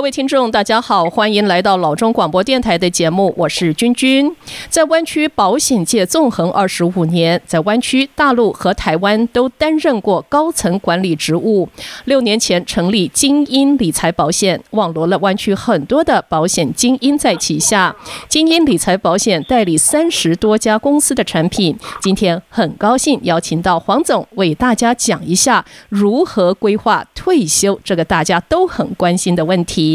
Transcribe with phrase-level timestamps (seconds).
[0.00, 4.34] 各位听众，大家好，欢迎来到老中广播电台的节目，我是君君。
[4.70, 11.68] 在湾区保险界纵横二十五年，在湾区、大陆和台湾都担任过高层管理职务。
[12.06, 17.94] 六年前成立精英理财保险，网罗了湾区很多的保险精英在旗下。
[18.26, 21.78] 精英理财保险代理三十多家公司的产品。
[22.00, 29.89] 今天很高兴邀请到黄总为大家讲一下如何规划退休这个大家都很关心的问题。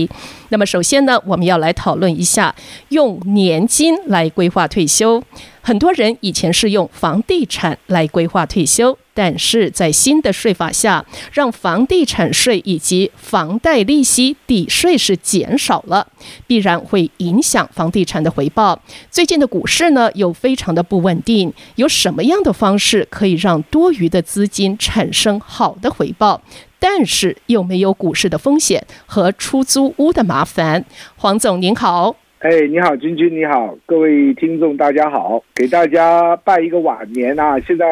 [0.49, 2.53] 那么首先呢，我们要来讨论一下
[2.90, 5.23] 用年金来规划退休。
[5.62, 11.03] 很多人以前是用房地产来规划退休，但是在新的税法下，
[11.34, 16.05] 让房地产税以及房贷利息抵税是减少了，
[16.45, 18.80] 必然会影响房地产的回报。
[19.09, 26.39] 最近的股市呢，又非常的不稳定，有什么样的方式可以让多余的资金产生好的回报？
[26.80, 30.86] 但是又没有股市的风险和出租屋的麻烦。
[31.16, 37.59] 黄总您好，哎，你好，君君你好，各位听众大家好，给大家拜一个晚年啊！
[37.62, 37.86] 现在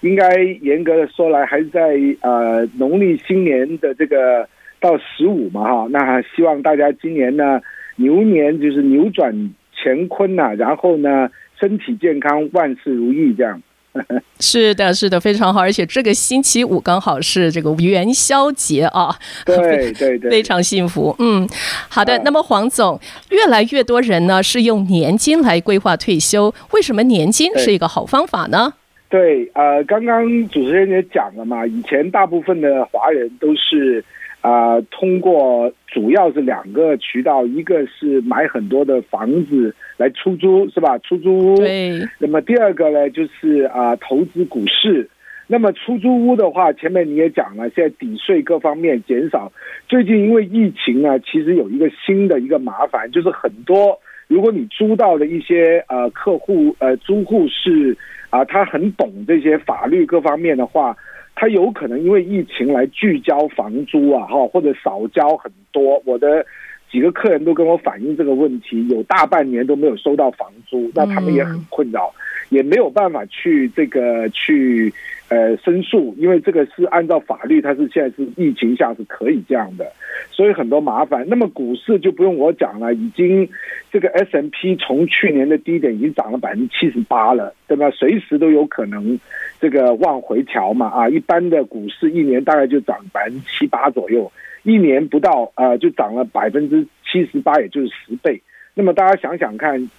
[0.00, 4.48] 应该严格的说来，还是在呃农历新年的这个
[4.80, 5.86] 到十五嘛哈。
[5.90, 7.60] 那希望大家今年呢
[7.96, 13.60] 牛年就是扭转乾坤呐，然后呢身体健康，万事如意这样。
[14.40, 21.14] 是的，是的，非常好，而且这个星期五刚好是这个元宵节啊，对对对，非常幸福。
[21.18, 21.48] 嗯，
[21.88, 22.18] 好的。
[22.24, 22.98] 那么黄总，
[23.30, 28.74] 越来越多人呢是用年金来规划退休，为什么年金是一个好方法呢？
[29.08, 34.04] 对，呃，刚刚主持人也讲了嘛，以前大部分的华人都是。
[34.40, 39.72] 啊、呃，通过主要是两个渠道，一个是买很多的房子
[40.02, 40.98] 来出租，是吧？
[40.98, 41.56] 出租屋。
[41.56, 42.00] 对。
[42.18, 45.08] 那么第二个呢，就是啊、呃，投资股市。
[45.46, 49.52] 那么出租屋的话，前面你也讲了，现在抵税各方面减少。
[49.88, 57.96] 最近因为疫情啊，其实有一个新的一个麻烦，就是很多如果你租到的一些呃客户呃租户是
[58.30, 60.96] 啊、呃，他很懂这些法律各方面的话。
[61.34, 66.00] 他有可能因为疫情来拒交房租啊，哈，或者少交很多。
[66.04, 66.44] 我的
[66.92, 72.12] 几个客人都跟我反映这个问题，有大半年都没有收到房租，那他们也很困扰，
[72.50, 74.92] 也没有办法去这个去。
[75.28, 79.90] 呃，申诉，因为这个是按照法律，它是现在是疫情下是可以这样的，
[80.30, 81.24] 所以很多麻烦。
[81.26, 83.48] 那么股市就不用我讲了，已经
[83.90, 87.90] 这个 S M P 从去年的低点已经涨了百分之七十八了，对吧？
[87.92, 89.18] 随时都有可能
[89.58, 91.08] 这个往回调嘛啊！
[91.08, 94.30] 一般的股市一年大概就涨百分之七八左右，
[94.62, 98.40] 一年不到呃就涨了百分之七十八，也就是十倍。
[98.74, 99.90] 那么大家想想看，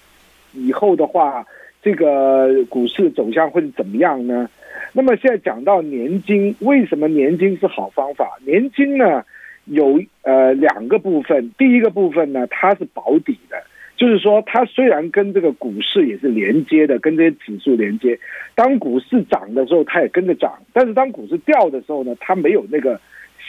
[0.52, 1.46] 以后的话，
[1.82, 4.48] 这个股市走向会是怎么样呢？
[4.92, 8.38] 那么现在讲到年金，为什么年金是好方法？
[8.44, 9.24] 年金呢
[9.66, 13.62] 有呃两个部分，第一个部分呢它是保底的，
[13.96, 18.18] 就是说它虽然跟这个股市也是连接的，跟这些指数连接，
[18.54, 23.00] 当股市涨的时候它也跟着涨，但是当股市掉的时候呢，它没有那个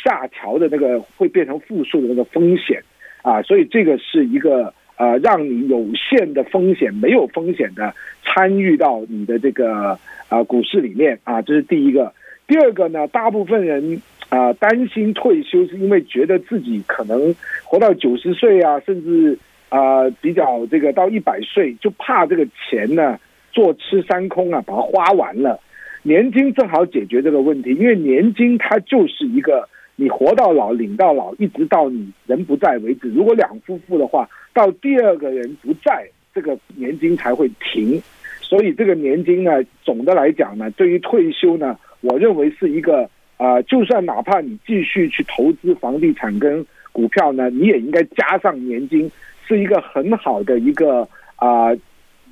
[0.06, 2.82] 下调的那个会变成负数的那个风险
[3.24, 7.94] 啊，所以这个是一个呃让你有限的风险没有风险的
[8.24, 10.00] 参与到你的这个。
[10.28, 12.12] 啊，股市里面啊，这是第一个。
[12.48, 17.34] 第二个呢，大部分人啊担心退休，是因为觉得自己可能
[17.64, 19.38] 活到九十岁啊，甚至
[19.70, 23.20] 啊比较这个到一百岁，就怕这个钱呢
[23.52, 25.60] 坐吃山空啊，把它花完了。
[26.02, 33.10] 年金正好解决这个问题，因为年金它就是一个你活到老领到老，一直到你人不在为止。
[33.10, 38.02] 如果两夫妇的话，到第二个人不在，这个年金才会停。
[38.42, 39.52] 所以这个年金呢，
[39.84, 49.12] 总的来讲呢，对于退休呢，我认为是一个啊、就算哪怕你继续去投资房地产跟股票呢，你也应该加上年金，
[49.48, 51.70] 是一个很好的一个啊、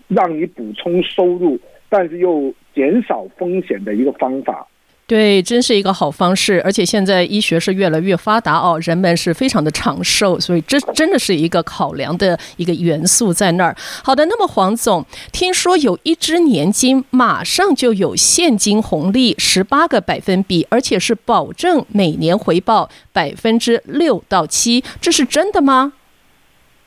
[0.07, 1.59] 让你补充收入，
[1.89, 4.67] 但是又减少风险的一个方法。
[5.13, 13.75] 对，真是一个好方式，而且现在医学是越来越发达哦，人们是非常的长寿，所以这真的是一个考量的一个元素在那儿。
[14.03, 25.93] 好的，那么黄总，听说有一只年金马上就有现金红利十八个百分比，而且是保证每年回报百分之六到七，这是真的吗？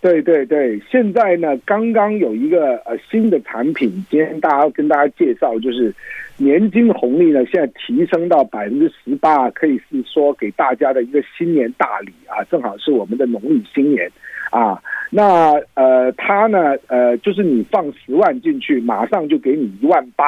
[0.01, 5.95] 对对对，现在呢，刚刚有一个呃新的产品，今天大家跟大家介绍，就是
[6.39, 14.11] 年金红利呢，现在提升到百分之十八，可以是说给大家的一个新年大礼啊，正好是我们的农历新年
[14.51, 14.81] 啊。
[15.11, 20.25] 那呃，它呢呃，就是你放十万进去，马上就给你一万八，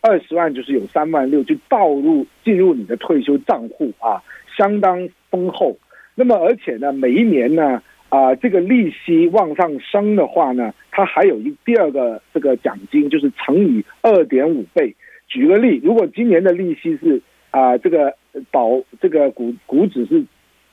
[0.00, 4.22] 二十万就是有三万六，就倒入进入你的退休账户啊，
[4.56, 5.76] 相当丰厚。
[6.14, 7.82] 那么而且呢，每一年呢。
[8.12, 14.94] 啊、这个利息往上升的话呢，它还有一第二个这个奖金，就是乘以二点五倍。
[15.32, 18.14] 举个例，如果今年的利息是啊、这个
[18.50, 20.22] 保这个股股指是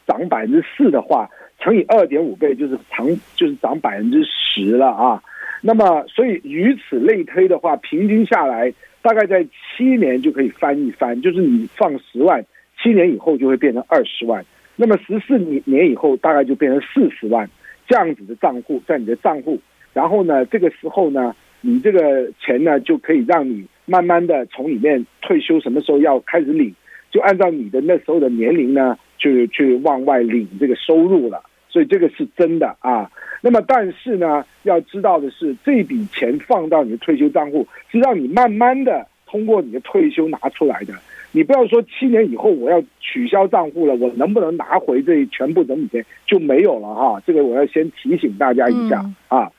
[0.06, 1.30] 涨百分之四的话，
[1.60, 5.24] 乘以二点五倍就是长就是涨百分之十了啊。
[5.62, 12.46] 那么，所以以此类推的话，平均下来大概在七年就可以翻一番，就是你放十万，
[12.82, 14.46] 七年以后就会变成二十万。
[14.76, 17.50] 那么十四年年以后，大概就变成四十万
[17.88, 19.60] 这样子的账户在你的账户，
[19.94, 26.74] 然后呢，这个时候呢，你这个钱呢就可以让你慢慢的从里面退休，什么时候要开始领，
[27.12, 31.44] 就按照你的那时候的年龄呢，去去往外领这个收入了。
[31.72, 33.12] 所以这个是真的啊。
[33.42, 40.94] 那么但是呢，要知道的是，这笔钱放到你的退休账户，是让你慢慢的通过你的退休拿出来的。
[41.32, 47.22] 你不要说七年以后我要取消账户了，我能不能拿回这全部整笔钱就没有了哈？
[47.26, 49.52] 这个我要先提醒大家一下啊。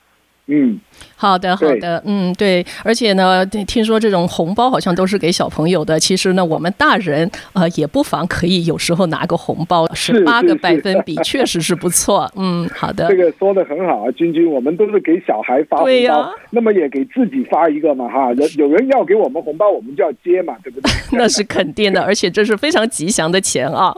[0.52, 0.80] 嗯，
[1.14, 5.98] 好的，好的，嗯，对，而且呢，听说这种红包好像都是给小朋友的。
[5.98, 12.28] 其实呢，我们大人呃也不妨可以有时候拿个红包，十八个百分比 确实是不错。
[12.34, 20.90] 嗯，好的，这个说的很好啊，君君，我们都是给小孩发红包，对呀，那么也给自己发一个嘛，哈，有 有人要给我们红包，我们就要接嘛，对不对？
[21.16, 23.94] 那是肯定的，而且这是非常吉祥的钱啊。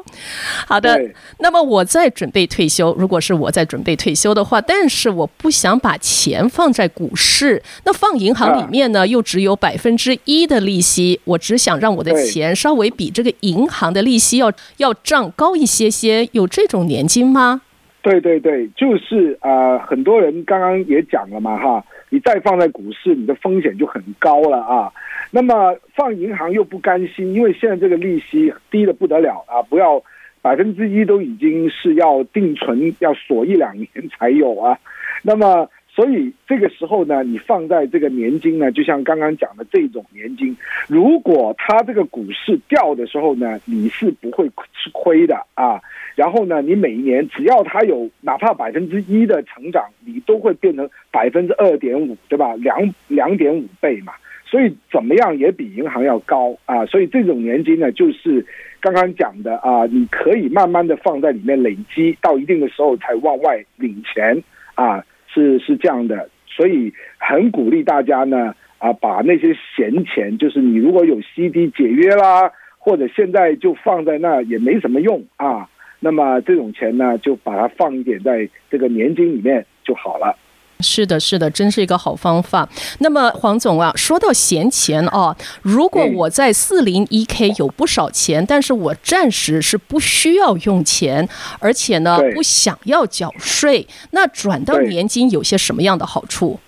[0.66, 1.00] 好的，
[1.38, 6.41] 那么我在准备退休，如果是我在准备退休的话，但是我不想把钱。
[6.48, 11.20] 放在股市，那放银行里面呢，又只有百分之一的利息。
[11.24, 17.62] 我只想让我的钱稍微比这个银行的利息要要涨高一些些，有这种年金吗？
[18.02, 24.92] 对对对，就是啊、呃，很多人刚刚也讲了嘛，哈，你再放在股市，你的风险就很高了啊。
[25.30, 30.02] 那么放银行又不甘心，因为现在这个利息低的不得了啊，不要
[30.42, 34.76] 百分之一都已经是要定存，要锁一两年才有啊。
[35.22, 40.56] 那么所以这个时候呢，你放在这个年金呢，就像刚刚讲的这种年金，
[40.88, 45.78] 如果它这个股市掉的时候呢，你是不会吃亏的啊。
[46.14, 52.54] 然后呢，你每一年只要它有哪怕百分之一的成长，你都会变成百分之二点五，对吧？
[52.56, 52.78] 两
[53.08, 54.14] 两点五倍嘛。
[54.46, 56.86] 所以怎么样也比银行要高啊。
[56.86, 58.44] 所以这种年金呢，就是
[58.80, 64.42] 刚刚讲的啊，你可以慢慢的放在里面累积，到一定的时候才往外领钱
[64.74, 65.04] 啊。
[65.32, 75.69] 是是这样的，所以很鼓励大家呢啊，把那些闲钱，就是你如果有 CD 解约啦，或者现在就放在那也没什么用啊，
[76.00, 80.37] 那么这种钱呢，就把它放一点在这个年金里面就好了。
[80.82, 82.69] 是的，是的，真是一个好方法。
[82.99, 91.29] 那么黄总啊，说到闲钱哦，如果我在四零一 K 有不少钱，但是我暂时是不需要用钱，
[91.61, 96.58] 而且呢不想要缴税，那转到年金有些什么样的好处？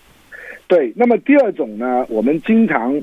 [0.67, 2.95] 对，那么第二种呢，我们经常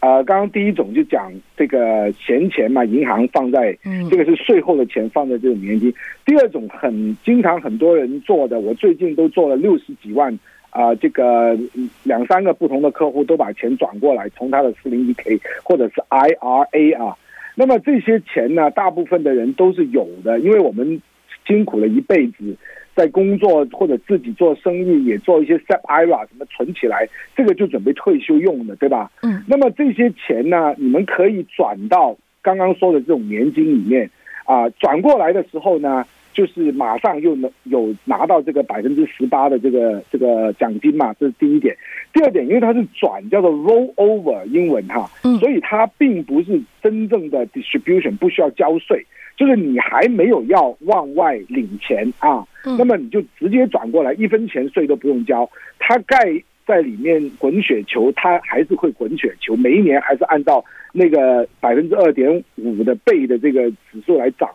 [0.00, 3.76] 呃，刚刚第一种就讲这个闲钱嘛，银行放在
[4.10, 5.92] 这个是税后的钱放在这种年金。
[6.24, 10.38] 第二种很经常很多人做的，我最近都做了六十几万。
[10.70, 11.58] 啊、呃，这个
[12.04, 17.16] 两三个不同的客户都把钱转过来，从他的四零一 K 或者是 IRA 啊，
[17.56, 21.02] 那么这些钱呢，大部分的人都是有的，因为我们
[21.46, 22.56] 辛苦了一辈子，
[22.94, 29.10] 在工作或者自己做生意，也做一些 SEP IRA 什么存起来，这个就准备退休用的，对吧？
[29.22, 29.42] 嗯。
[29.48, 34.08] 那么这些钱呢，你们可以转到刚刚说的这种年金里面
[34.44, 36.04] 啊，转过来的时候呢。
[36.40, 41.76] 就是马上又能有拿到这个百分之十八的这个这个奖金嘛，这是第一点。
[42.14, 45.06] 第二点，因为它是转叫做 roll over 英文哈，
[45.38, 49.04] 所以它并不是真正的 distribution，不需要交税，
[49.36, 52.42] 就是你还没有要往外领钱啊，
[52.78, 55.46] 那么你就直接转过来，一分钱税都不用交。
[55.78, 56.16] 它盖
[56.64, 64.48] 在里面滚雪球，它还是会滚雪球，每一年还是按照那个百分之二点五的倍的这个指数来涨。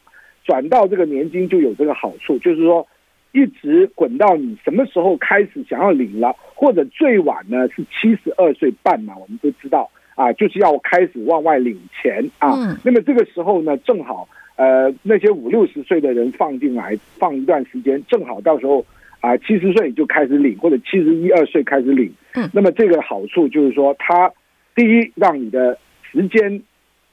[0.46, 2.88] 转到这个年金就有这个好处，就是说，
[3.32, 12.80] 一直滚到你什么时候开始想要领了，或者最晚呢是七十二岁半嘛，我们都知道啊，就是要开始往外领钱啊。
[12.84, 18.86] 那么这个时候呢，正好呃那些五六十岁的人放进来放一段时间，正好到时候
[19.22, 22.14] 啊七十岁就开始领，或者七十一二岁开始领。
[22.36, 24.32] 嗯，那么这个好处就是说，它
[24.75, 26.62] 第一让你的时间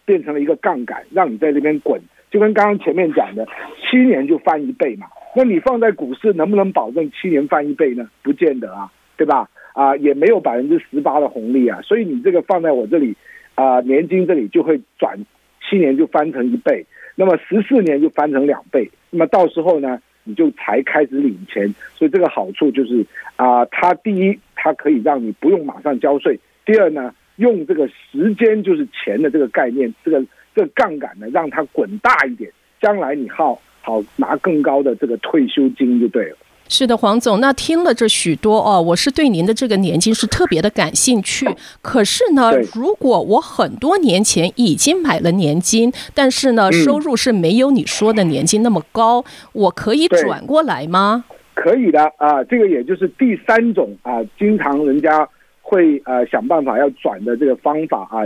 [0.05, 2.01] 变成了一个杠杆，让你在这边滚。
[2.33, 3.47] 就跟刚刚前面讲的，
[3.79, 5.07] 七年就翻一倍嘛。
[5.37, 8.09] 那你放在股市能不能保证七年翻一倍呢？
[8.23, 9.49] 不见得啊，对吧？
[9.75, 11.81] 啊，也没有百分之十八的红利啊。
[11.83, 13.15] 所以你这个放在我这里
[13.55, 15.19] 啊，年金这里就会转
[15.63, 16.85] 七年就翻成一倍，
[17.15, 18.91] 那么十四年就翻成两倍。
[19.11, 21.75] 那么到时候呢，你就才开始领钱。
[21.95, 23.05] 所以这个好处就是
[23.37, 26.35] 啊、它第一，它可以让你不用马上交税；
[26.65, 30.23] 第二呢，用这个时间就是钱的这个概念，这个
[30.55, 36.37] 这杠杆呢，让它滚大一点，将来你好好拿更高的这个退休金就对了。
[36.69, 41.47] 是的，黄总，那听了这许多哦，我是对您的这个年金是特别的感兴趣。
[41.83, 51.25] 可是呢，如果我很多年前已经买了年金，但是呢，收入是没有你说的年金那么高，我可以转过来吗？
[51.55, 55.29] 可以的啊，这个也就是第三种啊，经常人家
[55.61, 58.25] 会呃想办法要转的这个方法啊。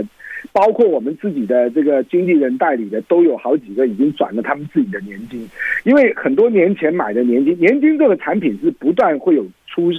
[0.57, 5.47] 包括我们自己的这个经纪人代理的，都有好几个已经转了他们自己的年金，
[5.83, 9.91] 因为很多年前买的年金，年金这个产品是不断会有出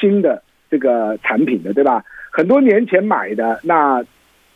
[0.00, 2.04] 新的这个产品的，对吧？
[2.32, 4.04] 很多年前买的，那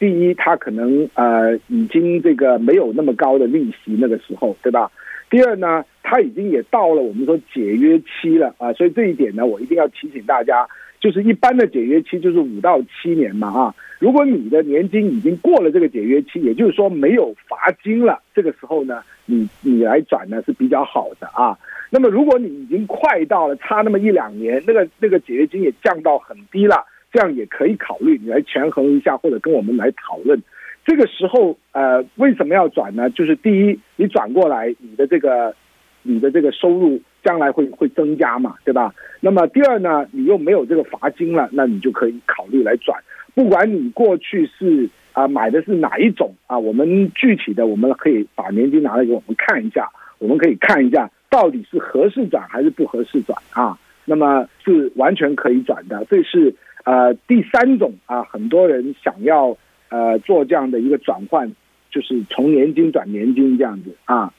[0.00, 4.90] 第一，它可能呃已经这个没有那么高的利息，那个时候，对吧？
[5.30, 10.66] 第二呢，它已经也到了我们说解约期了啊，所以这一点呢，我一定要提醒大家。
[11.04, 21.58] 就是一般的解约期就是五到七年嘛啊，如果你的年金已经过了这个解约期，也就是说没有罚金了，这个时候呢，你你来转呢是比较好的啊。
[21.90, 26.82] 那么如果你已经快到了，差那么一两年，那个那个解约金也降到很低了，
[27.12, 30.42] 这样也可以考虑你来权衡一下，或者跟我们来讨论。
[30.86, 33.10] 这个时候呃，为什么要转呢？
[33.10, 35.54] 就是第一，你转过来，你的这个
[36.02, 36.98] 你的这个收入。
[37.24, 38.94] 将来会会增加嘛，对吧？
[39.20, 43.02] 那么第二呢，你又没有这个罚金了，那你就可以考虑来转。
[43.34, 49.88] 不管你过去是啊、买的是哪一种啊，我们具体的我们可以把年金拿来给我们看一下，
[50.18, 53.78] 我们可以看一下到底是合适转还是不合适转啊。
[54.04, 56.54] 那么是完全可以转的，这是
[56.84, 59.56] 呃第三种啊，很多人想要
[59.88, 61.50] 呃做这样的一个转换，
[61.90, 64.32] 就是从年金转年金这样子啊。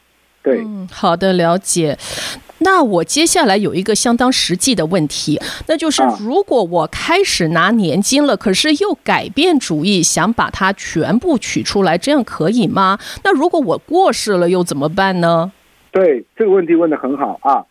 [0.44, 1.98] 对，嗯，好的，了解。
[2.60, 12.98] 那我接下来有一个相当实际的问题，那就是如果我开始拿年金了，可是又改变主意，想把它全部取出来，这样可以吗？
[13.24, 15.52] 那如果我过世了又怎么办呢？
[15.92, 17.66] 对，这个问题问得很好啊。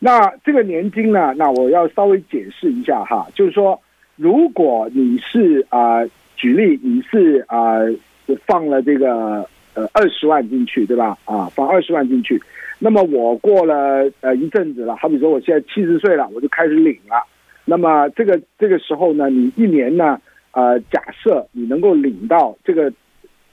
[0.00, 1.34] 那这个年金呢？
[1.36, 3.80] 那我要稍微解释一下哈，就是说，
[4.14, 7.78] 如果你是啊、呃，举例你是啊、
[8.26, 11.18] 呃，放了这个呃二十万进去，对吧？
[11.24, 12.40] 啊，放二十万进去。
[12.80, 17.26] 那么我过了呃一阵子了，好比说我现在七十岁了，我就开始领了。
[17.64, 20.20] 那么这个这个时候呢，你一年呢，
[20.52, 22.90] 呃，假设你能够领到这个，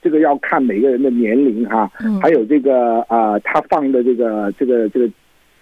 [0.01, 1.91] 这个要看每个人的年龄哈，
[2.21, 5.09] 还有这个啊、呃，他放的这个这个这个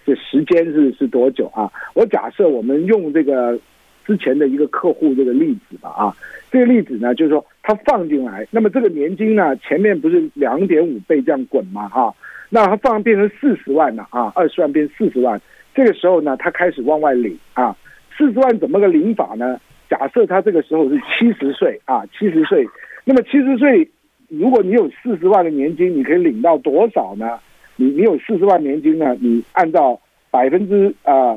[0.04, 1.72] 这时间是是多久啊？
[1.94, 3.58] 我假设我们用这个
[4.04, 6.14] 之前的一个客户这个例子吧啊，
[6.52, 11.88] 这个例子呢就是说他放进来，那么这个年金呢前面不是两点五倍这样滚嘛？
[11.88, 12.14] 哈。
[12.54, 15.40] 那他放变成四十万了啊，二十万变四十万，
[15.74, 17.76] 这个时候呢，他开始往外领啊，
[18.16, 19.60] 四十万怎么个领法呢？
[19.90, 22.64] 假设他这个时候是七十岁啊，七十岁，
[23.04, 23.90] 那么七十岁，
[24.28, 27.40] 如果你有四十万的年金，你可以领到多少呢？
[27.74, 31.36] 你你有四十万年金呢，你按照百分之啊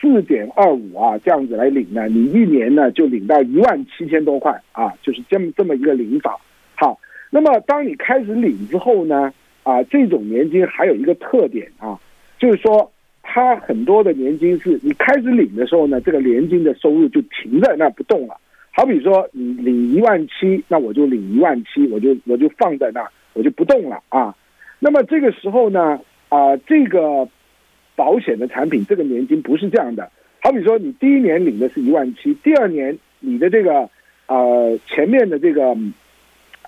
[0.00, 6.36] 四点二五啊这样子来领呢，你一年呢就领到一万七千多块啊，就是这么这么一个领法。
[6.74, 6.98] 好，
[7.30, 9.32] 那么当你开始领之后呢？
[9.68, 12.00] 啊，这种年金还有一个特点啊，
[12.38, 12.90] 就是说，
[13.22, 18.34] 它很多的年金是你开始领的时候呢，这个年金的收入就停在那不动了。
[18.70, 24.34] 好比说，你领一万七，那我就领一万七，我就我就放在那，我就不动了啊。
[24.78, 27.28] 那么这个时候呢，啊，这个
[27.94, 30.10] 保险的产品，这个年金不是这样的。
[30.40, 33.90] 好比说，你第一年领的是一万七，第二年你的这个
[34.28, 35.76] 呃前面的这个。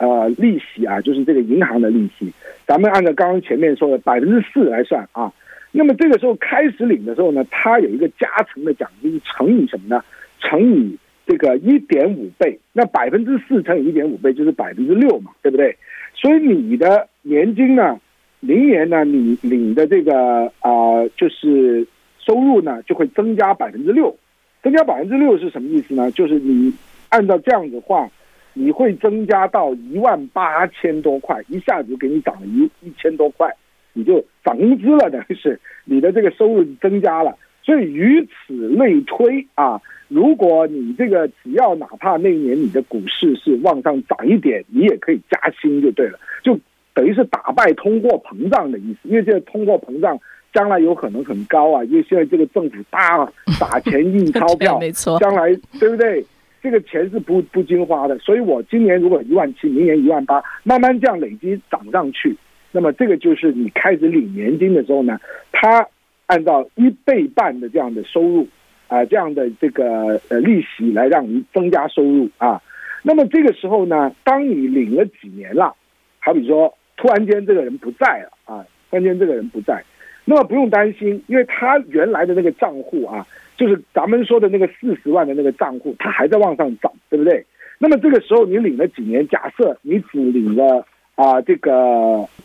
[0.01, 2.33] 呃，利息啊，就是这个银行的利息，
[2.67, 5.31] 咱们按照刚刚前面说的百分之四来算啊。
[5.73, 10.03] 那么这个时候开始领的时候呢，它有一个加成的奖金乘以什么呢？
[10.41, 12.59] 乘以这个一点五倍。
[12.73, 15.77] 那百分之四乘以一点五倍就是百分之六嘛，对不对？
[16.15, 18.01] 所以你的年金呢，
[18.41, 21.87] 明年呢，你领的这个啊、呃，就是
[22.19, 24.17] 收入呢，就会增加百分之六。
[24.63, 26.11] 增加百分之六是什么意思呢？
[26.13, 26.73] 就是你
[27.11, 28.09] 按照这样子话。
[28.53, 33.49] 你会增加到一万八千多块，一下子就给你涨了一一千多块，
[33.93, 37.37] 你就涨工资了，等于是你的这个收入增加了。
[37.63, 46.59] 所以与此类推啊，如果你这个只要哪怕那一年你的股市是往上涨一点，你也可以加薪就对了，就
[46.95, 49.09] 等于是打败通货膨胀的意思。
[49.09, 50.19] 因为这个通货膨胀
[50.53, 53.31] 将来有可能很高啊，因为现在这个政府大
[53.61, 56.25] 打钱印钞票， 没错，将来对不对？
[56.63, 62.37] 这个钱是不不经花的，所以我今年如果一万七，明年一万八，慢慢这样累积涨上去，
[62.71, 65.19] 那么这个就是你开始领年金的时候呢，
[65.53, 65.87] 它
[66.27, 68.47] 按照一倍半的这样的收入
[68.89, 72.61] 啊，这样的这个呃利息来让你增加收入啊。
[73.03, 75.75] 那么这个时候呢，当你领了几年了，
[76.19, 79.83] 好比说突然间这个人不在了啊，突然间这个人不在，
[80.27, 83.27] 那么不用担心，因为他原来的那个账户啊，
[83.61, 87.45] 就是咱们说的那个四十万的那个账户，它还在往上涨，对不对？
[87.79, 91.73] 那么这个时候你领了几年，假设你只领了啊这个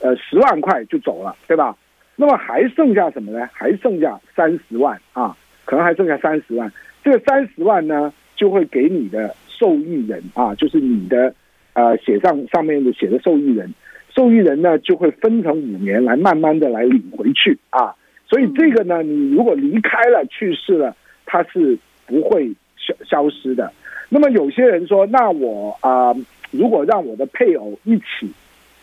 [0.02, 1.74] 呃十万块就走了，对吧？
[2.18, 3.48] 那么还剩下什么呢？
[3.54, 6.70] 还剩下三十万啊，可能还剩下三十万。
[7.02, 9.34] 这个三十万呢，就会给你的。
[9.58, 11.34] 受益人啊，就是你的，
[11.76, 13.74] 呃，写上上面的写的受益人，
[14.14, 17.96] 受益人呢就会分成五年来慢慢的来领回去啊，
[18.28, 20.94] 所以这个呢，你如果离开了去世了，
[21.26, 23.72] 它是不会消消失的。
[24.10, 26.16] 那么有些人说，那我啊，
[26.52, 28.30] 如果让我的配偶一起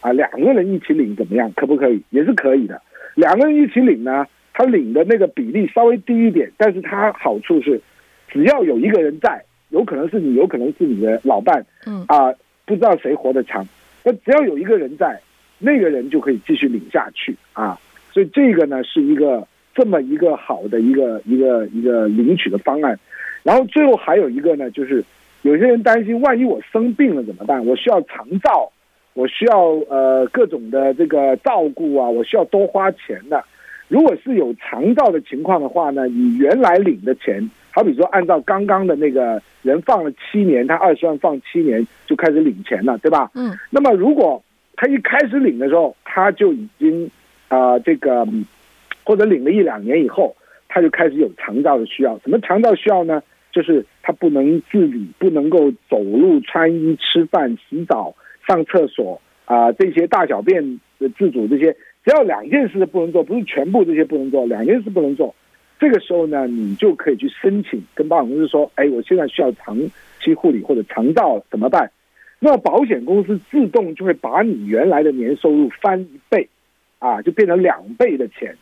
[0.00, 1.52] 啊，两个人一起领怎么样？
[1.54, 2.02] 可不可以？
[2.11, 2.80] 也是可以的。
[3.14, 7.80] 两个人一起领呢，他领的那个比例稍微低一点，但是他好处是，
[8.28, 9.44] 只要有一个人在。
[9.70, 12.30] 有可能是你，有可能是你的老伴，嗯啊，
[12.66, 13.66] 不知道谁活得长，
[14.04, 15.18] 那只要有一个人在，
[15.58, 17.80] 那个人就可以继续领下去啊。
[18.12, 22.98] 所以这个呢是一个这么一个好的一个一个一个领取的方案。
[23.42, 25.04] 然后最后还有一个呢，就是
[25.42, 27.64] 有些人担心，万一我生病了怎么办？
[27.66, 28.70] 我需要长照，
[29.14, 33.42] 我需要呃各种的这个照顾啊，我需要多花钱的。
[33.88, 37.50] 如果是有长照的情况的话呢，你原来领的钱。
[37.74, 43.30] 好比说，按照刚刚的那个人放了七年，他二十万放七年就开始领钱了，对吧？
[43.34, 43.50] 嗯。
[43.70, 44.42] 那么如果
[44.76, 47.10] 他一开始领的时候，他就已经
[47.48, 48.26] 啊、呃、这个
[49.04, 50.37] 或者领了一两年以后，
[50.68, 52.18] 他就开始有肠道的需要。
[52.21, 53.23] 什么肠道需要呢？
[53.50, 58.14] 就是他不能自理，不能够走路、穿衣、吃饭、洗澡、
[58.47, 61.71] 上厕所啊、这些大小便的自主这些，
[62.03, 65.35] 只要两件事不能做，不是全部这些不能做，两件事不能做。
[65.79, 69.76] 这个时候呢，你就可以去申请，跟保险公司说：“哎，我现在需要长
[70.20, 71.90] 期护理或者肠道，怎么办？”
[72.40, 76.48] 那保险公司自动就会把你原来的年收入翻一倍，
[76.98, 78.57] 啊，就变成两倍的钱。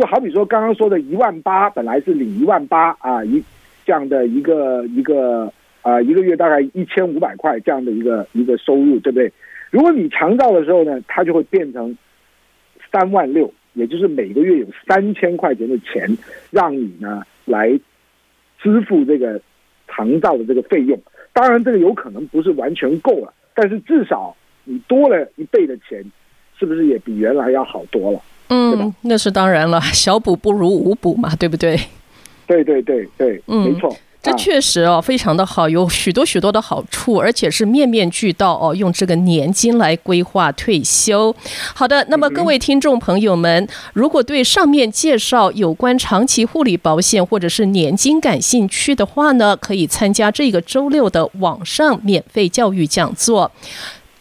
[0.00, 3.42] 就好比说刚刚说的一万八，本来是领一万八啊，一
[3.84, 9.30] 这样的一个一个啊，一个月大概一千五百块这样的一个一个收入，对不对？
[9.70, 11.94] 如果你长照的时候呢，它就会变成
[12.90, 13.52] 三万六。
[13.74, 16.08] 也就是每个月有三千块钱的钱，
[16.50, 17.78] 让你呢来
[18.58, 19.40] 支付这个
[19.86, 20.98] 长照的这个费用。
[21.32, 24.34] 当然，这个有可能不是完全够了，但是至少
[24.64, 26.04] 你多了一倍的钱，
[26.58, 28.20] 是不是也比原来要好多了？
[28.50, 31.80] 嗯，那是当然了， 小补不如无补嘛，对不对？
[32.46, 33.96] 对对对对，嗯，没错。
[34.22, 38.74] 这确实哦，非常的好，有许多许多的好处，而且是面面俱到哦。
[38.74, 41.34] 用这个年金来规划退休。
[41.74, 53.50] 好的，那么各位听众朋友们，如果对上面介绍有关长期护理保险或者是年金感兴趣的话呢，可以参加这个周六的网上免费教育讲座。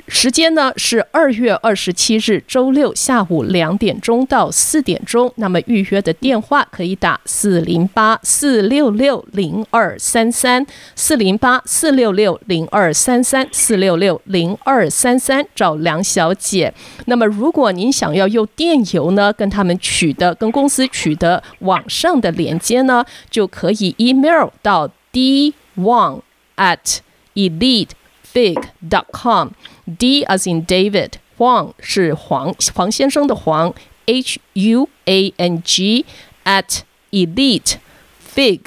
[0.09, 5.31] 时间呢是二月二十七日周六下午两点钟到四点钟。
[5.35, 16.73] 那么预约的电话可以打四零八四六六零二三三四零八四六六零二三三四六六零二三三找梁小姐。
[17.05, 26.21] 那么如果您想要用电邮呢跟他们取得跟公司取得网上的连接呢，就可以 email 到 d one
[26.57, 26.97] at
[27.35, 29.49] elitefig dot com
[29.97, 33.73] D as in David，黄是黄黄先生的黄
[34.05, 36.05] ，H U A N G
[36.45, 37.75] at elite
[38.19, 38.61] fig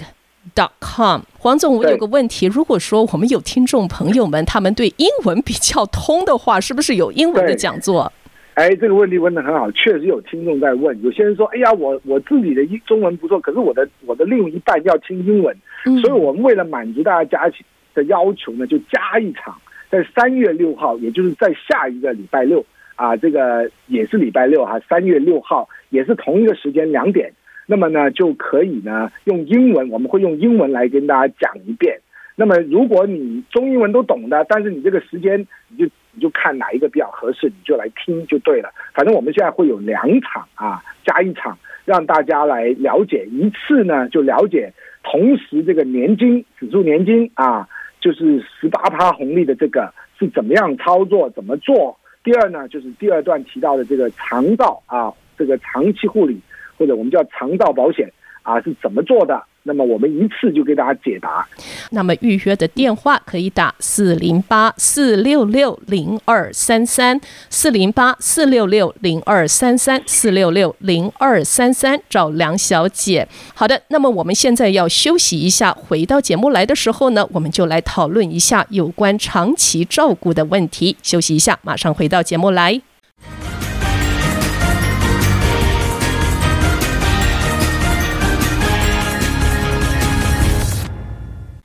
[0.54, 1.22] dot com。
[1.38, 8.12] 黄总，我有个问题，如果说我们有听众朋友们，他们对英文比较通的话，是不是有英文的讲座？
[8.54, 11.02] 哎，这个问题问的很好，确实有听众在问。
[11.02, 15.56] 有些人说，哎呀，我我自己的英中文不错，可是我的我的另一半要听英文，
[15.86, 17.50] 嗯，所以我们为了满足大家
[17.94, 19.56] 的要求呢，就加一场。
[19.92, 22.64] 在三月六号，也就是在下一个礼拜六
[22.96, 27.30] 啊，这个也是礼拜六哈，三月六号也是同一个时间两点，
[27.66, 32.00] 那么呢就可以呢用英文，我们会用英文来跟大家讲一遍。
[32.36, 38.70] 那么如果你中英文都懂的，但是你这个时间你就你就看哪一个比较合适，你就来听就对了。
[38.94, 47.68] 反正我们现在会有两场啊，加一场，让大家来了解一次呢，就了解同时这个年金指数年金啊。
[48.02, 51.96] 就是十八趴红利的这个是怎么样操作，怎么做？
[52.24, 56.40] 第二呢，就是第二段提到的这个肠道啊，这个长期护理
[56.76, 58.12] 或者我们叫肠道保险
[58.42, 61.46] 啊，是怎么做的那么我们一次就给大家解答。
[61.90, 73.28] 那么预约的电话可以打四零八四六六零二三三四零八四六六零二三三四六六零二三三找梁小姐。
[73.54, 80.96] 好的，那么我们现在要休息一下，回到节目来的时候呢，我们就来讨论一下有关长期照顾的问题。
[81.02, 82.82] 休息一下，马上回到节目来。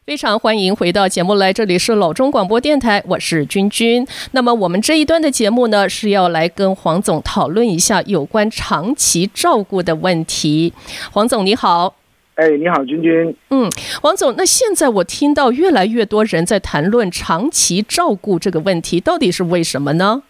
[0.07, 4.07] 非常欢迎回到节目来，这里是老中广播电台，我是君君。
[4.31, 10.71] 那么我们这一段的节目呢，是要来跟黄总讨论一下有关长期照顾的问题。
[11.11, 11.97] 黄总你好，
[12.35, 13.35] 哎，你好，君君。
[13.49, 13.69] 嗯，
[14.01, 20.23] 黄总，那现在我听到越来越多人在谈论长期照顾这个问题，到底是为什么呢？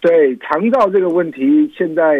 [0.00, 2.18] 对，长照这个问题，现在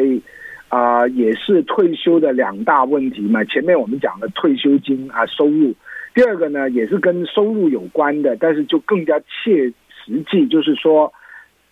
[0.68, 3.42] 啊、呃、也是退休的两大问题嘛。
[3.42, 5.74] 前面我们讲了退休金啊收入。
[6.16, 9.70] 第二个呢，也是跟收入有关的，但是就更加切
[10.06, 11.12] 实际，就是说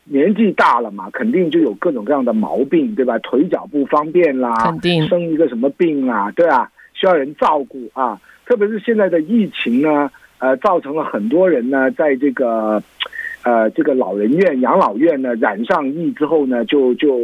[0.05, 3.19] 年纪大了嘛，肯定就有各种各样的毛病，对吧？
[3.21, 8.21] 腿脚不方便啦，肯定生一个什么病啊，对啊，需要人照顾啊。
[8.45, 12.83] 特别是现在的疫情呢，呃，造成了很多人呢，在这个
[13.45, 17.19] 呃这个老人院、养老院呢染上疫之后呢，就就。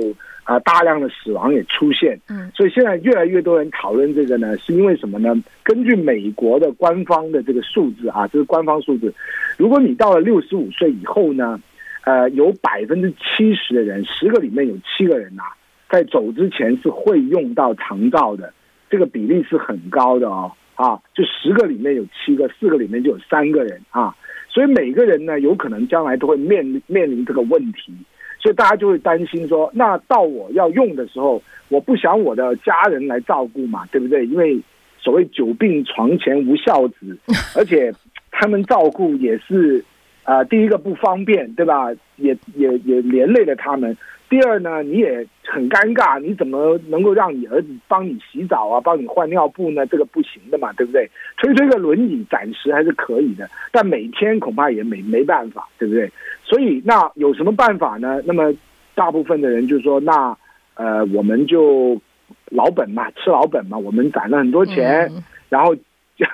[0.50, 5.32] 啊，大量的死亡也出现，嗯，所以现在越来越多人讨论这个呢，是因为什么呢？
[5.62, 9.14] 根据美国的官方的这个数字啊，这是官方数字，
[9.56, 11.60] 如果你到了六十五岁以后呢，
[12.02, 15.54] 呃，有百分之七十的人，十个里面有七个人呐、啊，
[15.88, 18.52] 在走之前是会用到长照的，
[18.90, 24.12] 这个比例是很高的哦，啊，就十个里面有七个，四个里面就有三个人啊，
[24.48, 27.94] 所以每个人呢，有可能将来都会面临面临这个问题。
[28.40, 34.26] 所以大家就会担心说，那到我要用的时候，我不想我的家人来照顾嘛，对不对？
[34.26, 34.58] 因为
[34.98, 37.16] 所谓久病床前无孝子，
[37.54, 37.92] 而且
[38.30, 39.84] 他们照顾也是，
[40.24, 41.90] 啊，第一个不方便，对吧？
[42.16, 43.96] 也也也连累了他们。
[44.30, 49.84] 第二呢，你也很尴尬，你怎么能够让你儿子帮你洗澡啊，帮你换尿布呢？
[49.86, 51.10] 这个不行的嘛，对不对？
[51.36, 56.10] 推推个轮椅暂时还是可以的，但每天恐怕也没没办法，对不对？
[56.44, 58.22] 所以那有什么办法呢？
[58.24, 58.54] 那么
[58.94, 60.36] 大部分的人就说，那
[60.74, 62.00] 呃，我们就
[62.46, 65.10] 老本嘛，吃老本嘛，我们攒了很多钱，
[65.48, 66.24] 然后就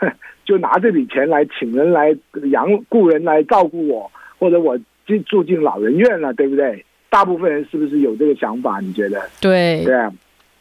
[0.44, 2.14] 就拿这笔钱来请人来
[2.50, 6.84] 养雇人来照顾我，或者我就住进老人院了，对不对？
[7.08, 8.80] 大部分人是不是有这个想法？
[8.80, 9.22] 你觉得？
[9.40, 10.12] 对对啊，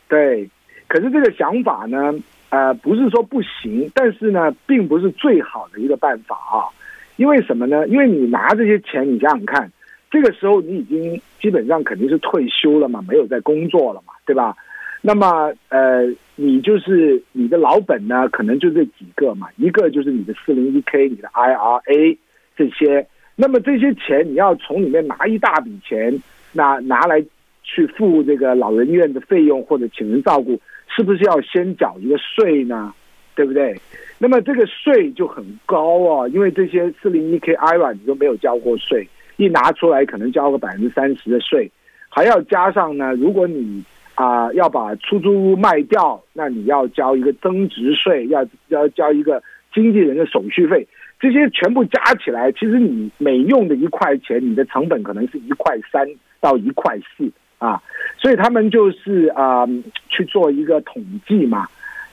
[0.08, 0.50] 对。
[0.88, 2.14] 可是这个想法呢，
[2.50, 6.70] 呃，不是说不行，但是呢，并不是最好的一个办法啊。
[7.18, 7.88] 因为什么呢？
[7.88, 9.72] 因为你拿这些钱，你想想看，
[10.12, 14.56] 这个时候你已经基本上肯定是退休了嘛，没有在工作了嘛，对吧？
[15.02, 16.06] 那么呃，
[16.36, 22.18] 你就是你的老本呢，可能就这几个嘛，一个就是你的四零一 K、你的 IRA
[22.56, 23.06] 这些。
[23.36, 26.20] 那么这些钱你要从里面拿一大笔钱。
[26.58, 27.22] 那拿来
[27.64, 32.94] 去付这个老人院的费用或者请人照顾，是不是要先缴一个税呢？
[33.36, 33.76] 对不对？
[34.18, 41.70] 那么这个税就很高哦，因为这些四零一 K IRA 你都没有交过税，一拿出来可能交个百分之三十的税，
[42.08, 49.44] 还要加上呢，如果你啊、要把出租屋卖掉，那你要交一个增值税，要要交一个
[49.74, 50.88] 经纪人的手续费。
[51.18, 56.06] 这些全部加起来，其实你每用的一块钱，你的成本可能是一块三
[56.42, 57.82] 到一块四啊，
[58.18, 59.66] 所以他们就是啊、
[60.10, 61.68] 去做一个统计嘛。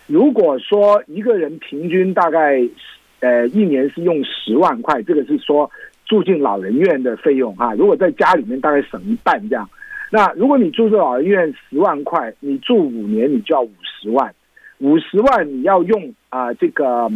[0.07, 2.63] 如果说一个人平均大概
[3.21, 5.69] 呃一年是用十万块，这个是说
[6.07, 7.75] 住进老人院的费用啊。
[7.75, 9.69] 如果在家里面大概省一半这样，
[10.11, 14.33] 那如果你住进老人院十万块，你住五年你就要五十万，
[14.79, 17.11] 五十万你要用啊、呃、这个。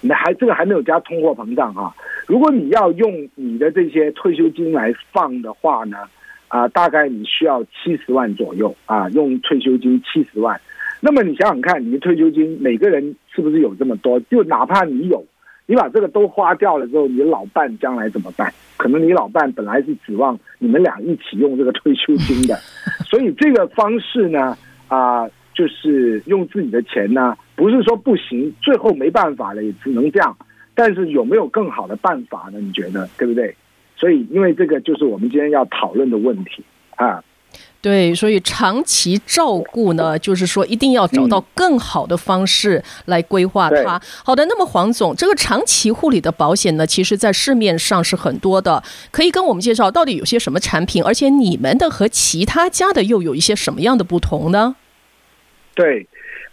[0.00, 1.92] 那还这个还没有加通货膨胀啊，
[2.26, 5.98] 如果你要用你的这些退休金来放的话呢，
[6.46, 10.60] 啊，大概你需要七十万左右啊，用退休金七十万。
[11.00, 14.20] 那么你想想看，你的退休金每个人是不是有这么多？
[14.20, 15.24] 就哪怕你有，
[15.66, 18.52] 你把这个都花掉了之后，你的老伴将来怎么办？
[18.76, 22.54] 可能你老伴本来是指望你们俩一起用这个退休金的，
[23.04, 24.56] 所以这个方式呢，
[24.86, 25.28] 啊。
[25.58, 30.36] 就是用自己的钱呢，不是说不行，最后没办法了，也只能这样。
[30.72, 32.60] 但是有没有更好的办法呢？
[32.60, 33.56] 你觉得对不对？
[33.96, 36.62] 所以，因为这个就是我们今天要讨论的问题
[36.94, 37.20] 啊。
[37.80, 43.96] 对，所以长期照顾呢，就是说一定要找到更好的方式来规划它。
[43.96, 54.76] 嗯、好的，那么黄总，这个长期护理的保险呢，其实在市面上是很多的，可以跟我们介绍到底有些什么产品，而且你们的和其他家的又有一些什么样的不同呢？
[55.78, 56.04] 对，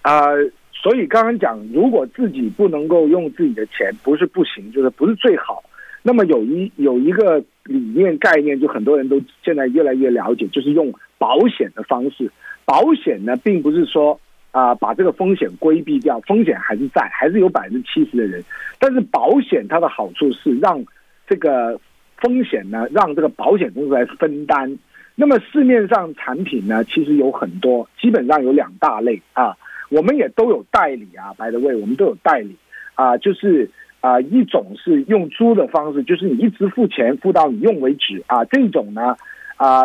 [0.04, 0.28] 啊、
[0.72, 5.64] 所以刚刚讲，如果自己不能够用自己的钱，不是不行，就是不是最好。
[6.04, 12.30] 那么有一有一个理念概念，就很多人都现在越来越了解，就是用保险的方式。
[12.66, 14.20] 保险呢，并不是说
[14.52, 18.44] 啊、把这个风险规避掉，风险还是在，还是有百分之七十的人。
[18.78, 20.86] 但是保险它的好处是让
[21.28, 21.80] 这个
[22.18, 24.78] 风险呢，让这个保险公司来分担。
[25.15, 29.56] 那么市面上产品呢，其实有很多，基本上有两大类啊，
[29.89, 32.56] 我们也都有代理啊，by the way，我们都有代理
[32.93, 33.69] 啊，就是。
[34.01, 38.45] 啊，一种是用租的方式，就是你一直付钱付到你用为止啊。
[38.45, 39.15] 这种呢，
[39.58, 39.82] 啊，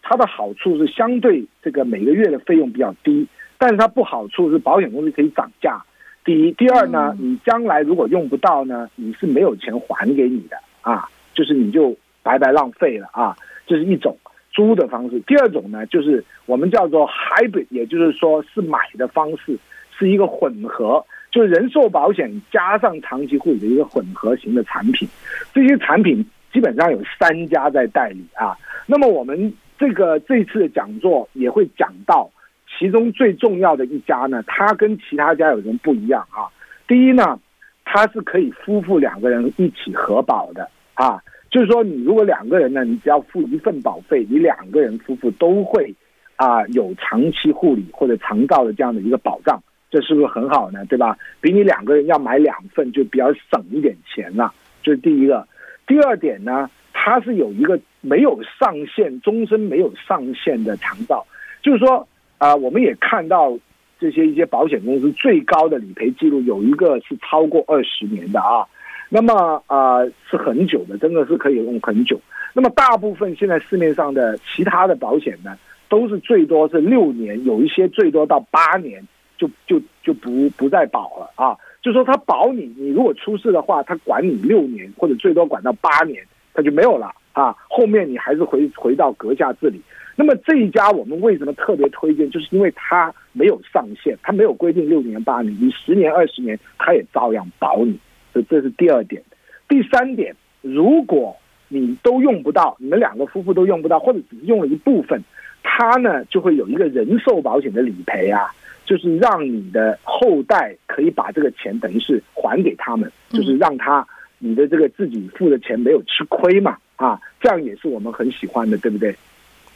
[0.00, 3.28] 它的好处是相对这个每个月的费用比较低，
[3.58, 5.84] 但是它不好处是保险公司可以涨价。
[6.24, 13.36] 第一，第二呢，你将来如果用不到呢，你是没有钱还给你的啊，就是你就白白浪费了啊。
[13.66, 14.16] 这是一种
[14.52, 15.20] 租的方式。
[15.20, 19.58] 第二种呢，就是我们叫做 hybrid，也就是说是买的方式，
[19.98, 21.04] 是一个混合。
[21.30, 25.08] 就是人寿保险加上长期护理的一个混合型的产品，
[25.54, 28.56] 这些产品基本上有三家在代理啊。
[28.84, 32.28] 那么我们这个这次的讲座也会讲到，
[32.76, 36.50] 其中最重要的一家呢，它跟其他家有什么不一样啊？
[36.88, 37.38] 第一呢，
[37.84, 45.94] 它是可以夫妇两个人一起合保的啊，就是说你如果两个人呢，你只要付一份保费，你两个人夫妇都会
[46.36, 49.60] 啊有长期护理或者长照的这样的一个保障。
[49.90, 50.84] 这是不是很好呢？
[50.86, 51.18] 对吧？
[51.40, 54.54] 比你两个人要买两份就比较省一点钱了。
[54.84, 55.44] 这是第一个。
[55.84, 61.26] 第二点呢，它是有一个没有上限、终身没有上限的长照，
[61.60, 62.06] 就是说
[62.38, 63.58] 啊、我们也看到
[63.98, 68.64] 这些一些保险公司最高的理赔记录有一个是超过二十年的啊。
[69.10, 72.18] 那么啊、是很久的，真的是可以用很久。
[72.54, 75.58] 那么大部分现在市面上的其他的保险呢，
[75.90, 79.06] 都是最多是六年，有一些最多到八年。
[79.40, 81.56] 就就就不不再保了啊！
[81.80, 87.56] 就说他保你，你如果出事的话，他管你六年或者最多管到八年，他就没有了啊！
[87.66, 89.80] 后面你还是回回到阁下自理。
[90.14, 92.30] 那么这一家我们为什么特别推荐？
[92.30, 97.98] 就是因为他没有上限，他没有规定六年八年，你十年二十年他也照样保你。
[98.32, 99.22] 这这是第二点。
[99.68, 101.36] 第三点，如果
[101.68, 105.22] 你都用不到，你们两个夫妇都用不到，或者只是用了一部分，
[105.62, 108.50] 他呢就会有一个人寿保险的理赔啊。
[108.86, 114.04] 就是让你的后代可以把这个钱等于是还给他们，就是让他
[114.40, 119.14] 你的这个自己付的钱没有吃亏嘛，啊，这样也是我们很喜欢的，对不对？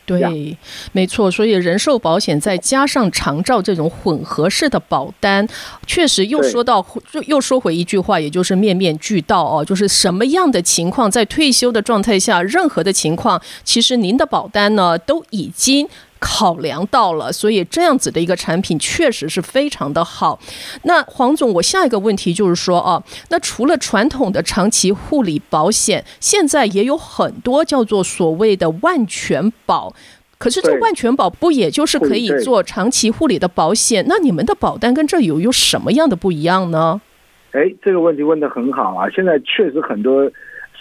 [0.06, 0.56] 对，
[0.92, 1.30] 没错。
[1.30, 5.46] 所以人寿保险再加上长照这种混合式的保单，
[5.86, 15.88] 确实又说到又又说回一句话，也就是面面俱到哦，就是什么样的情况，在退休的状态下，任何的情况，其实您的保单呢都已经。
[16.26, 20.40] 考量到了，所以这样子的一个产品确实是非常的好。
[20.84, 29.94] 那黄总，我下一个问题就是说啊，那除了传统的长期护理保险，现在也有很多叫做所谓的万全保。
[30.38, 34.04] 可是这万全保不也就是可以做长期护理的保险？
[34.08, 37.00] 那你们的保单跟这有有什么样的不一样呢？
[37.52, 39.08] 哎，这个问题问得很好啊！
[39.10, 40.30] 现在确实很多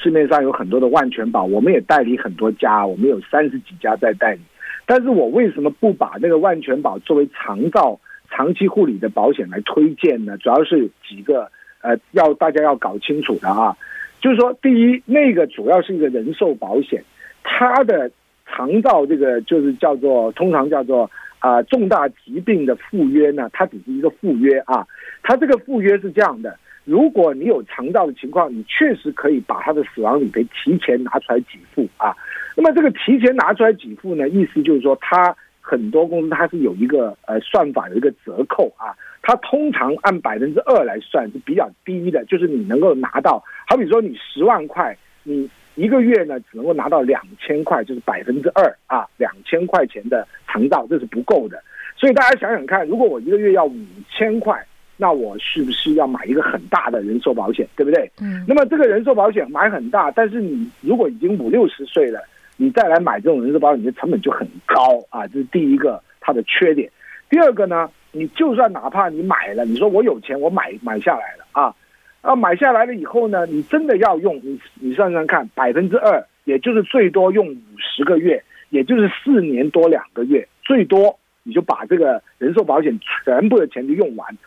[0.02, 4.40] 市面上有很多的万全保，我们也代理很多家，我们有三十几家在代理。
[4.86, 10.38] 但是我为什么不把那个万全保作为长照、长期护理的保险来推荐呢？
[10.38, 11.50] 主要是几个
[11.82, 13.76] 呃，要大家要搞清楚的啊，
[14.22, 17.04] 就是说，第一，那个主要是一个人寿保险，
[17.44, 18.10] 它的
[18.46, 24.88] 长照这个就是叫做通常叫做啊、重大疾病的附约呢，它只是一个附约啊，
[25.22, 26.58] 它这个附约是这样的。
[26.86, 32.16] 如果你有肠道的情况，你确实可以把他的死亡理赔提前拿出来给付啊。
[32.56, 38.94] 那么这个提前拿出来给付呢，意思就是说，它很多公司它是有一个呃算法，的一个折扣啊。
[39.22, 51.64] 它通常按百分之二来算是比较低的，就是你能够拿到，好比说你十万块，你一个月呢只能够拿到两千块，就是百分之二啊，两千块钱的长照这是不够的。
[51.96, 53.76] 所以大家想想看，如果我一个月要五
[54.10, 54.64] 千块。
[54.96, 58.10] 那我是不是要买一个很大的人寿保险，对不对？
[58.22, 58.46] 嗯。
[58.48, 62.22] 那么这个人寿保险买很大，但是你如果已经五六十岁了，
[62.58, 66.90] 你再来买这种人寿保险，你的成本就很高啊，这是第一个它的缺点。
[67.30, 71.74] 第二个呢，你就算哪怕你买了，你说我有钱，我买买下来了啊，
[72.22, 84.38] 啊买下来了以后呢，你真的要用，你你算算看，百分之二，也就是最多用五十个月，也就是四年多两个月，最多你就把这个人寿保险全部的钱就用完。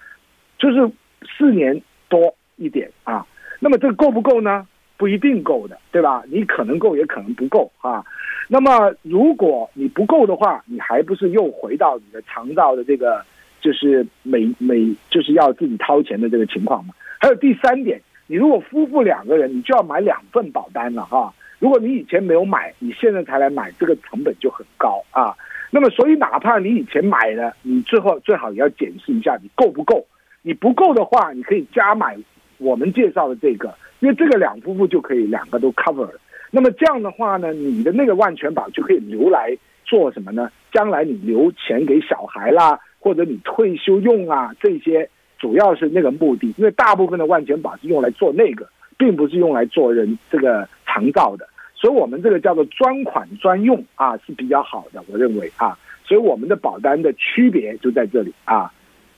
[0.59, 0.90] 就是
[1.37, 3.27] 四年多一点啊，
[3.59, 4.66] 那么这个够不够呢？
[4.96, 6.22] 不一定够的，对吧？
[6.28, 8.04] 你可能够，也可能不够啊。
[8.48, 13.24] 那么如果你不够的话，你还不是又回到你的肠道的这个
[13.61, 16.94] 就是每每就是要自己掏钱的这个情况嘛。
[17.18, 21.32] 还有第三点，你如果夫妇两个人，你就要买两份保单了哈。
[21.59, 25.35] 如果你以前没有买，你现在才来买，这个成本就很高啊。
[25.70, 30.06] 那么，所以哪怕你以前买了，你最后最好也要检视一下你够不够。
[30.42, 32.16] 你不够的话，你可以加买
[32.59, 33.74] 我们介绍的这个，
[34.07, 36.21] 因为这个两夫妇就可以两个都 cover 了。
[36.53, 39.53] 那么这样的话呢，你的那个万全保就可以留来
[39.85, 40.49] 做什么呢？
[40.71, 46.55] 将来你留钱给小孩啦，或者你退休用啊，这些主要是那个目的。
[46.57, 51.49] 因为大部分的万全保是用来做那个，并不是用来做人这个长照的。
[51.75, 55.77] 所以我们这个叫做专款专用啊，是比较好的，我认为啊。
[56.05, 58.73] 所以我们的保单的区别就在这里啊。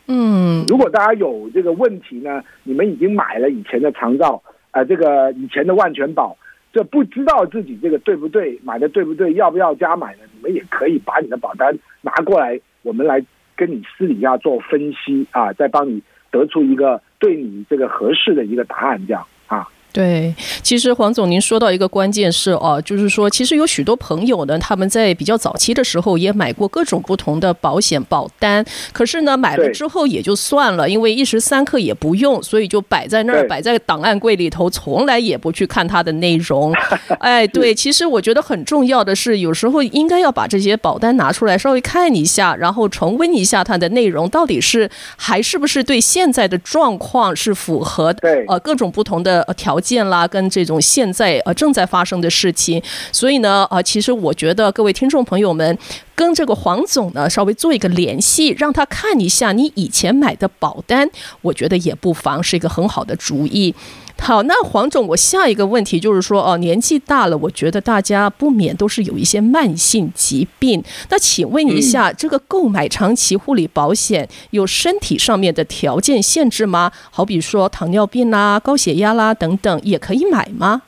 [0.07, 6.37] 嗯，如果大家有这个问题呢，你们已经买了以前的长照，啊，这个以前的万全保。
[6.71, 10.19] 这不知道自己这个对不对，买的对不对，要不要加买的？
[10.35, 13.25] 你们也可以把你的保单拿过来，我们来
[13.57, 19.67] 跟你私底下做分析啊，再帮你得出一个对你这个合适的一个答案，这样啊。
[19.91, 36.73] 对，其实黄总，您说到一个关键是哦，就是说，其实有许多朋友呢，他们在比较早期的时候也买过各种不同的保险保单，可是呢，买了之后也就算了，因为一时三刻也不用，所以就摆在那儿，摆在档案柜里头，从来也不去看它的内容。
[37.19, 49.78] 哎，对，其实我觉得很重要的是，有时候应该要把这些保单拿出来稍微看一下，然后重温一下它的内容，到底是还是不是对现在的状况是符合的，呃，各种不同的条。
[49.79, 55.79] 条件啦，跟这种现在呃正在发生的事情，所以呢，呃，其实我觉得各位听众朋友们
[56.17, 61.09] 跟这个黄总呢稍微做一个联系，让他看一下你以前买的保单，
[61.43, 63.73] 我觉得也不妨是一个很好的主意。
[64.21, 70.85] 好，那黄总，我下一个问题就是说，哦，年纪大了，我觉得大家不免都是有一些慢性疾病。
[71.09, 76.93] 那请问一下，这个购买长期护理保险有身体上面的条件限制吗？
[77.11, 80.83] 好比说糖尿病啦、高血压啦等等，也可以买吗？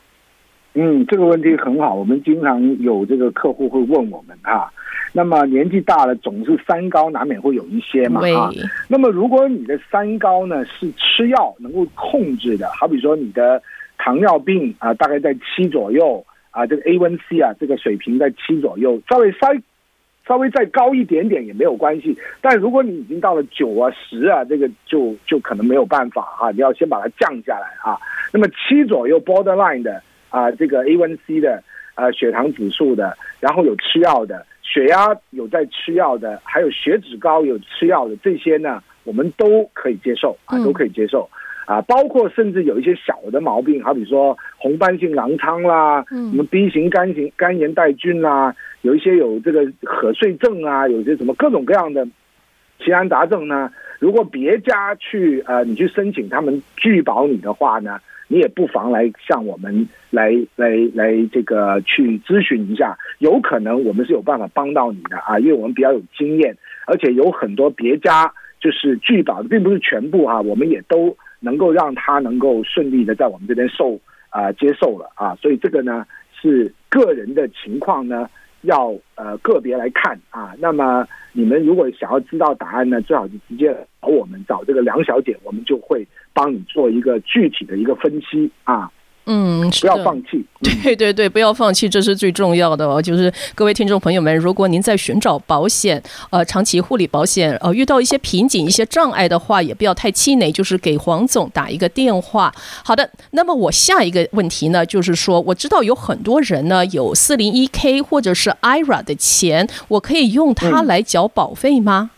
[0.75, 4.71] 嗯，这个问题很好，我们经常有这个客户会问我们啊。
[5.13, 8.51] 那么年纪大了，总是三高难免会有一些嘛啊。
[8.87, 13.61] 那么如果你的三高呢是吃药能够控制的，好比说你的
[13.99, 19.49] 糖尿病啊，大概在七左右啊，这个 A1C 啊这个水平在七左右，稍微稍
[20.29, 22.17] 稍微再高一点点也没有关系。
[22.41, 27.99] 但如果你已经到了九啊十啊，这个就就可能没有办法啊，你要先把它降下来啊。
[28.33, 31.61] 那么七左右 borderline 的啊，这个 A1C 的
[31.95, 34.47] 啊血糖指数的，然后有吃药的。
[34.73, 41.29] 血压有在吃药的，还有血脂高有吃药的，这些呢，我们都可以接受啊，都可以接受。
[41.67, 48.53] 啊，包括甚至有一些小的毛病，好比说红斑性狼疮啦，什么 B 型肝型肝炎带菌啦，
[48.83, 52.05] 有一些有这个瞌睡症啊，有些什么各种各样的
[52.79, 58.01] 奇难杂症呢，如果别家去呃，你去申请他们拒保你的话呢，
[58.33, 76.07] 你也不妨来向我们来来来这个去咨询一下，有可能我们是有办法帮到你的啊，因为我们比较有经验，而且有很多别家就是拒保的，并不是全部啊，我们也都能够让他能够顺利的在我们这边受啊接受了啊，所以这个呢
[76.41, 78.31] 是个人的情况呢，
[78.63, 80.55] 要呃个别来看啊。
[80.59, 86.07] 那么你们如果想要知道答案呢，最好就直接找我们，找这个梁小姐，我们就会。
[86.33, 88.89] 帮你做一个具体的一个分析啊，
[89.27, 93.01] 嗯，不要放弃，对对对，不要放弃，这是最重要的哦。
[93.01, 102.53] 就是各位听众朋友们，如果您在寻找保险，呃，长期护理保险，呃，遇到一些瓶颈、一些障碍的话，也不要太气馁，就是给黄总打一个电话。
[102.85, 112.11] 好的，那么我下一个问题呢，就是说，我知道有很多人呢有四零一 K 或者是 IRA 的钱，我可以用它来缴保费吗？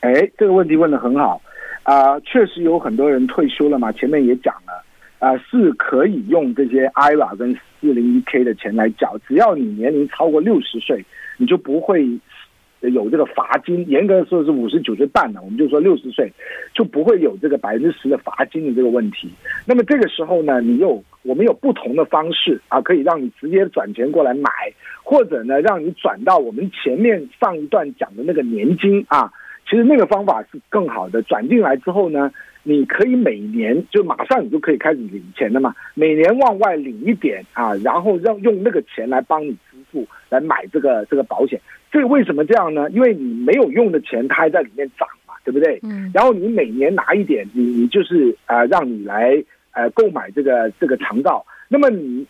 [0.00, 1.40] 哎、嗯，这个问题问的很好。
[1.82, 4.69] 啊、呃，确实有很多人退休了嘛，前面也讲了，
[5.20, 11.04] 啊、是可以用这些 IRA 跟四零一 K 的钱来缴，只要你年龄超过六十岁，
[11.36, 12.08] 你就不会
[12.80, 13.86] 有这个罚金。
[13.86, 16.32] 严格说是五十九岁半了，我们就说六十岁
[16.72, 19.30] 就不会有这个百分之十的罚金的这个问题。
[19.66, 24.50] 那么这个时候呢，你有我们有不同的方式啊，可以让你直接转钱过来买，
[25.04, 29.30] 或者呢，让你转到我们前面上一段讲的那个年金啊。
[29.70, 32.28] 其实那个方法是更好的，转进来之后呢，
[32.64, 41.60] 你可以每年就马上你就可以开始领钱了嘛，每年往外领一点啊，然后让用那个钱来帮你支付，来买这个这个保险。
[41.92, 42.90] 这个为什么这样呢？
[42.90, 45.78] 因为你没有用的钱，它还在里面涨嘛，对不对？
[45.84, 46.10] 嗯。
[46.12, 49.40] 然后你每年拿一点，你你就是呃让你来
[49.70, 52.26] 呃购买这个这个长照，那么你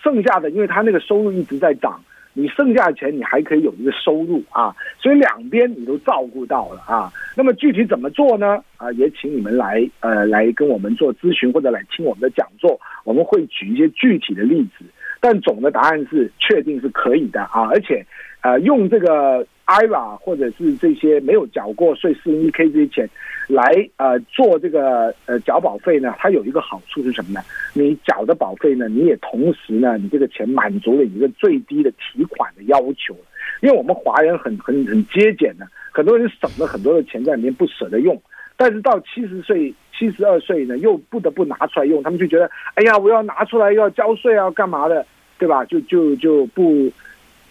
[0.00, 2.00] 剩下的，因为它那个收入一直在涨。
[2.32, 7.12] 你剩下的钱你还可以有一个收入啊，所以两边你都照顾到了啊。
[7.36, 8.62] 那么具体怎么做呢？
[8.76, 14.84] 啊，也请你们来呃来跟我们做咨询或者来听我们的讲座，我们会举一些具体的例子。
[15.20, 18.06] 但总的答案是确定是可以的啊，而且
[18.40, 23.08] 啊用这个 IRA 或者是这些没有缴过税 401k 这些钱。
[23.48, 23.64] 来
[23.96, 27.40] 呃做这个呃缴保费呢，它有一个好处是什么呢？
[27.74, 33.12] 你缴的保费呢，你也同时呢，你这个钱满足了一个最低的提款的要求。
[33.60, 38.22] 因为我们华人很很很节俭的，很多人省了很多的钱在里面不舍得用，
[38.56, 45.04] 但是到七十岁、七十二岁呢，又不得不拿出来用，他们就觉得，哎呀，我要拿出来要交税啊，干嘛的，
[45.40, 45.64] 对吧？
[45.64, 46.88] 就就就不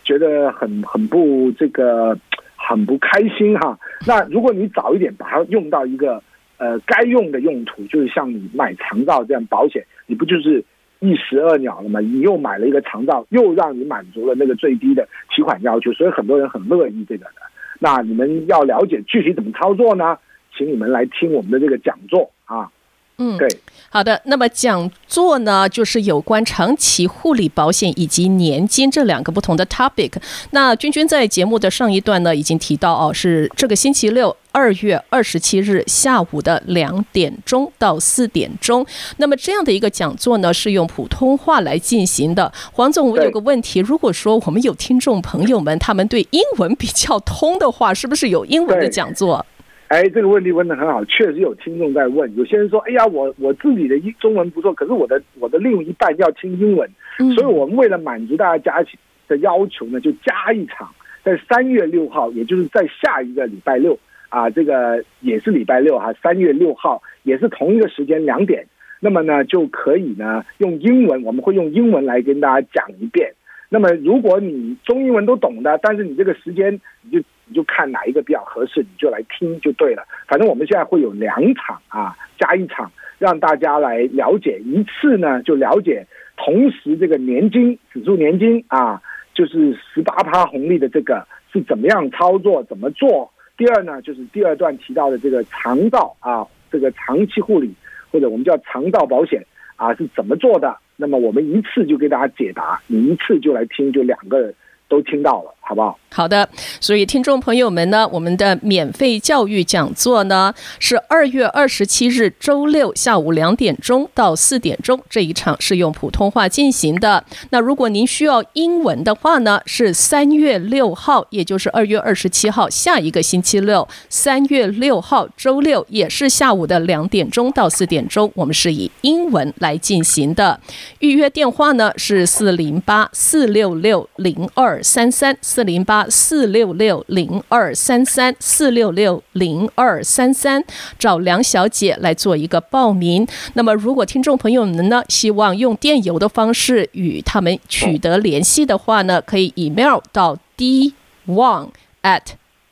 [0.10, 2.18] 觉得很很不这个。
[2.62, 3.80] 很不开心哈。
[4.06, 6.22] 那如果你早一点把它用到一个
[6.58, 10.64] 呃该用的用途，就是像你买长照这样保险，你不就是
[11.00, 12.02] 一石二鸟了吗？
[12.02, 17.42] 你又买了一个长照，又让你满足了那个最低的提款要求，所以很多人很乐意这个的。
[17.80, 20.18] 那你们要了解具体怎么操作呢？
[20.56, 22.70] 请你们来听我们的这个讲座啊。
[23.18, 23.48] 嗯，对，
[23.90, 24.22] 好的。
[24.26, 30.12] 那么讲座呢，就是有关长期护理保险以及年金这两个不同的 topic。
[30.52, 38.86] 那君君在节目的上一段呢，已经提到哦，是这个星期六二月二十七日下午的两点钟到四点钟。
[39.18, 42.52] 那么这样的一个讲座呢，是用普通话来进行的。
[42.72, 49.46] 黄总，我有个问题，如果说我们有听众朋友们，他们对英文比较通的话，是不是有英文的讲座？
[49.90, 52.32] 哎，这个问题问得很好，确实有听众在问。
[52.38, 56.88] 有些人说：“哎呀，我我自己的英中文不错，可是我的我的另一半要听英文。”
[57.36, 58.88] 所以，我们为了满足大家加
[59.28, 60.88] 的要求呢，就加一场，
[61.24, 63.98] 在三月六号，也就是在下一个礼拜六
[64.30, 68.68] 啊，这个也是礼拜六哈，三月六号也是同一个时间两点。
[69.00, 73.34] 那么呢，就可以呢用英文，我们会用英文来跟大家讲一遍。
[73.70, 77.26] 那么，如果你中英文都懂的，但是你这个时间你就。
[77.50, 80.04] 你就看哪一个比较合适，你就来听就对了。
[80.28, 86.06] 反正我们现在会有两场啊，加一场，让大家来了解一次呢，就了解
[86.38, 89.02] 同时这个年金指数年金啊，
[89.34, 93.30] 就是十八趴红利的这个是怎么样操作，怎么做。
[93.58, 97.74] 第二呢，就是第二段提到的这个长照啊，这个长期护理
[98.12, 99.44] 或者我们叫长照保险
[99.76, 100.78] 啊是怎么做的。
[100.96, 104.54] 那么我们一次就给大家解答，你一次就来听，就两个人。
[104.90, 105.98] 都听到了，好不好？
[106.12, 106.50] 好的，
[106.82, 117.24] 所以听众朋友们呢，我们的免费教育讲座呢是二月二十七日周六下午两点钟到四点钟，这一场是用普通话进行的。
[117.52, 130.60] 那如果您需要英文的话呢，是三月六号，也就是二月二十七号下一个星期六，三月六号周六也是下午的两点钟到四点钟，我们是以英文来进行的。
[130.98, 134.82] 预约电话呢是四零八四六六零二。
[134.82, 140.64] 三三四四零八四六六零二三三四六六零二三三，
[140.98, 143.28] 找梁小姐来做一个报名。
[143.56, 150.94] 那么，如果听众朋友们呢，希望用电邮的方式与他们取得联系的话呢，可以 email 到 d
[151.28, 151.72] wang
[152.04, 152.22] at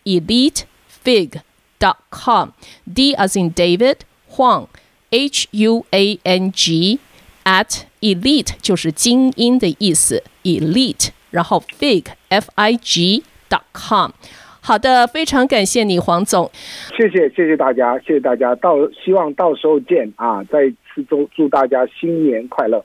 [0.06, 0.62] elite
[1.04, 1.42] fig
[1.78, 2.52] dot com
[2.96, 3.98] d as in David
[4.32, 4.68] Huang
[5.10, 7.00] H U A N G
[7.44, 11.10] at elite 就是精英的意思，elite。
[11.32, 14.12] 然后 fig f i g dot com，
[14.62, 16.52] 好的，非常感谢你，黄总，
[16.98, 20.44] 谢谢谢谢大家，谢谢大家，到希望到时候见啊！
[20.46, 22.84] 再次祝祝大家新年快乐。